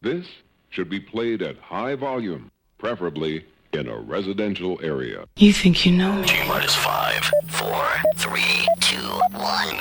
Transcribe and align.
This 0.00 0.28
should 0.70 0.88
be 0.88 1.00
played 1.00 1.42
at 1.42 1.58
high 1.58 1.96
volume, 1.96 2.52
preferably 2.78 3.44
in 3.72 3.88
a 3.88 3.98
residential 3.98 4.78
area. 4.80 5.24
You 5.36 5.52
think 5.52 5.84
you 5.84 5.90
know 5.90 6.12
me? 6.12 6.26
G 6.28 6.34
five, 6.68 7.28
four, 7.48 7.84
three, 8.14 8.68
two, 8.80 8.96
one. 9.32 9.76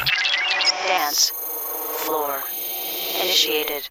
Dance. 0.88 1.30
Floor. 2.00 2.42
Initiated. 3.22 3.88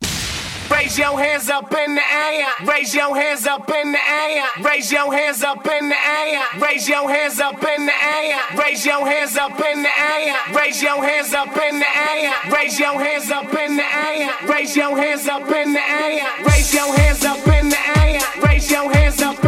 Raise 0.70 0.98
your 0.98 1.18
hands 1.18 1.48
up 1.48 1.72
in 1.72 1.94
the 1.94 2.02
air. 2.12 2.46
Raise 2.64 2.94
your 2.94 3.14
hands 3.16 3.46
up 3.46 3.68
in 3.70 3.92
the 3.92 3.98
air. 3.98 4.44
Raise 4.62 4.90
your 4.90 5.12
hands 5.12 5.42
up 5.42 5.66
in 5.66 5.88
the 5.88 5.96
air. 5.96 6.42
Raise 6.60 6.88
your 6.88 7.08
hands 7.08 7.38
up 7.38 7.62
in 7.62 7.86
the 7.86 7.92
air. 7.92 8.38
Raise 8.58 8.84
your 8.84 9.06
hands 9.06 9.36
up 9.36 9.60
in 9.60 9.82
the 9.82 9.88
air. 9.88 10.36
Raise 10.54 10.82
your 10.82 11.04
hands 11.04 11.34
up 11.34 11.56
in 11.56 11.78
the 11.78 11.86
air. 11.86 12.32
Raise 12.50 12.78
your 12.80 12.98
hands 12.98 13.30
up 13.30 13.54
in 13.54 13.76
the 13.76 13.84
air. 13.84 14.30
Raise 14.48 14.76
your 14.76 14.96
hands 14.96 15.28
up 15.28 15.50
in 15.50 15.72
the 15.72 15.80
air. 15.80 16.26
Raise 16.44 16.74
your 16.74 16.96
hands 16.96 17.24
up 17.24 17.46
in 17.46 17.68
the 17.68 17.98
air. 17.98 18.20
Raise 18.42 18.70
your 18.70 18.92
hands 18.92 19.22
up. 19.22 19.45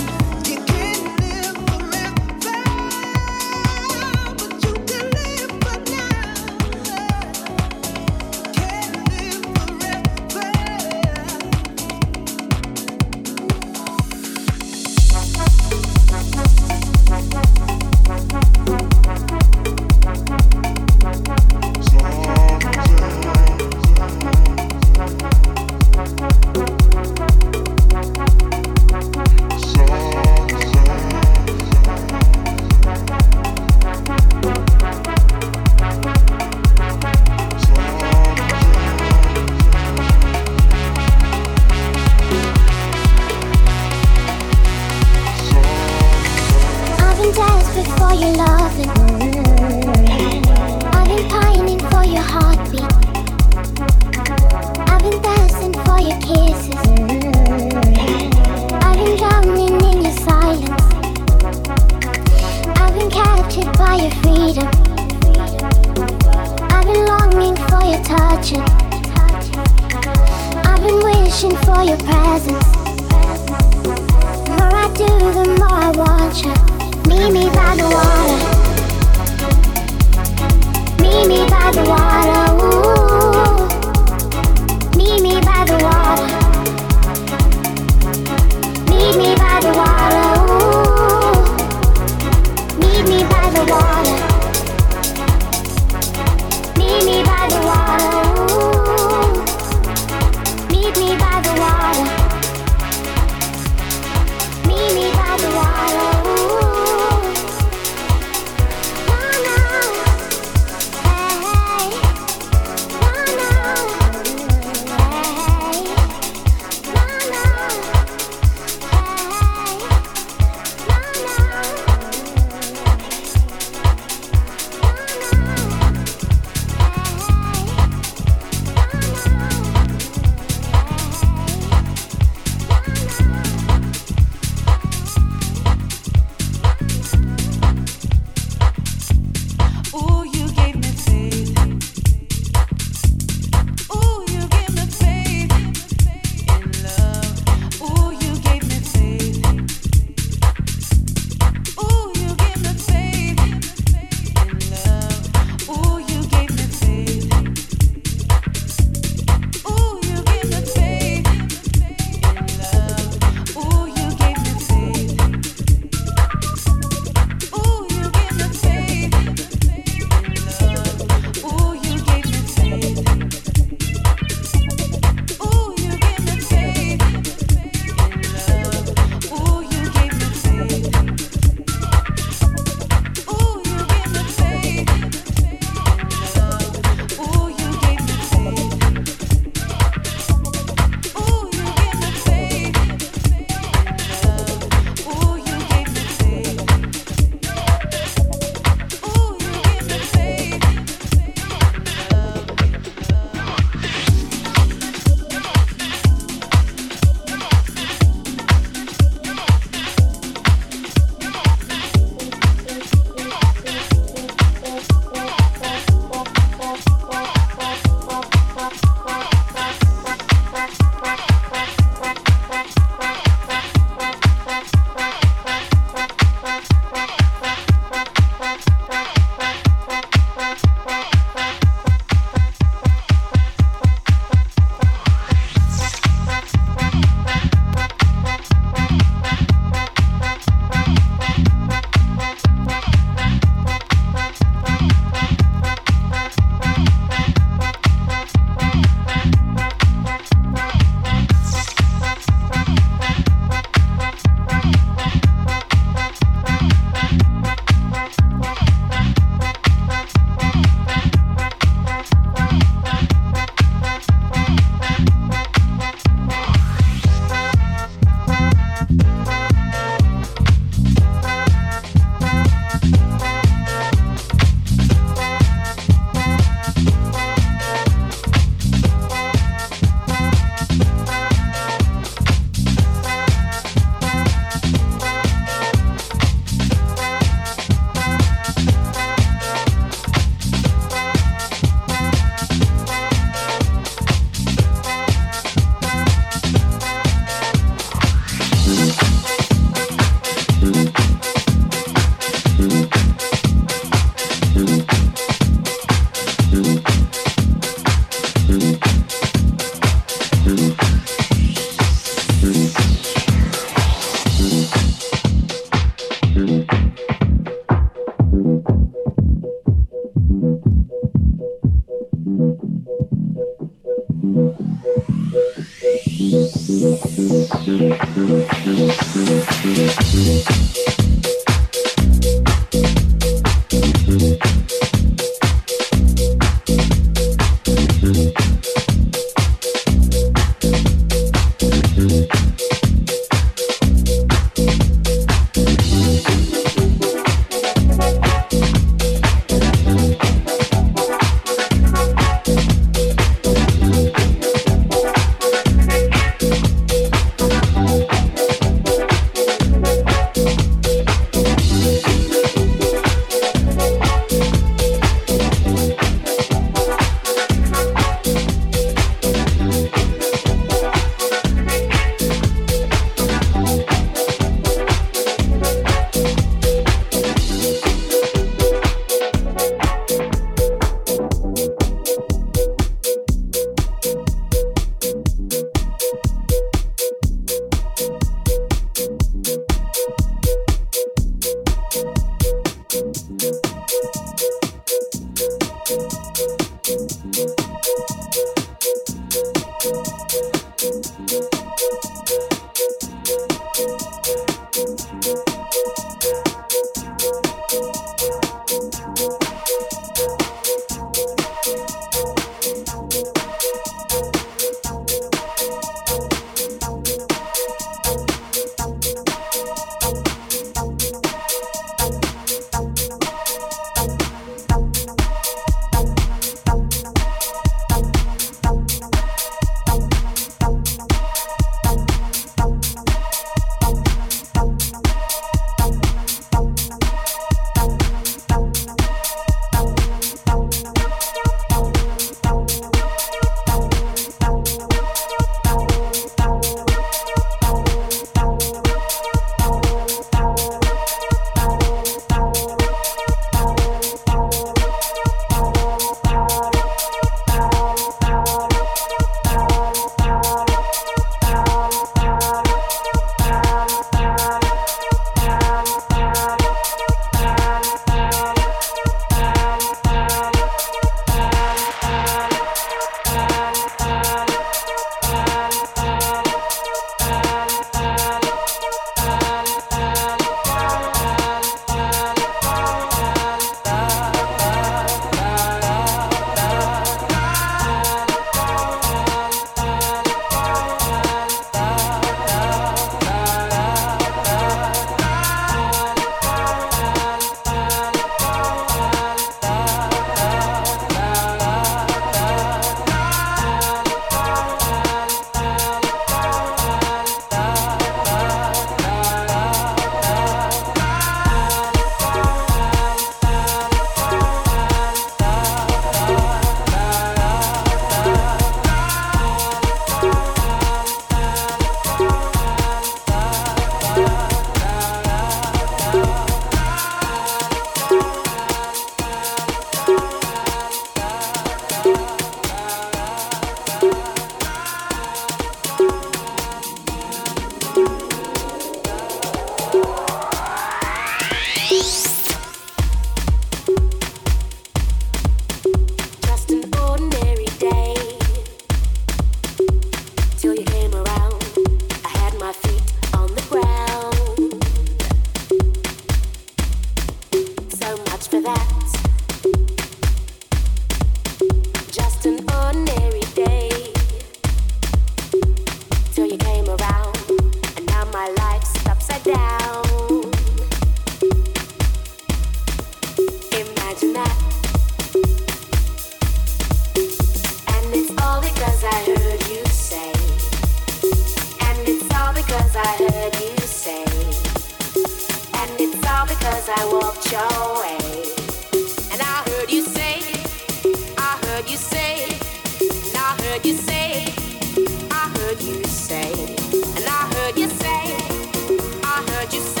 you 599.73 599.79
say? 599.79 600.00